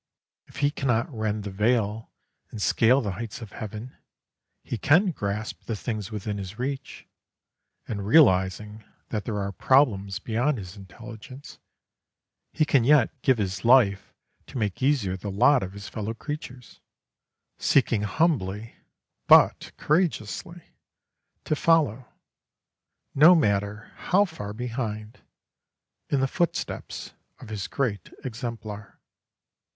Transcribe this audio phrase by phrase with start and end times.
[0.47, 2.09] If he cannot rend the veil
[2.49, 3.95] and scale the heights of heaven,
[4.63, 7.05] he can grasp the things within his reach;
[7.87, 11.59] and, realising that there are problems beyond his intelligence,
[12.51, 14.11] he can yet give his life
[14.47, 16.79] to make easier the lot of his fellow creatures,
[17.59, 18.77] seeking humbly,
[19.27, 20.63] but courageously,
[21.43, 22.07] to follow,
[23.13, 25.19] no matter how far behind,
[26.09, 28.99] in the footsteps of his Great Exemplar.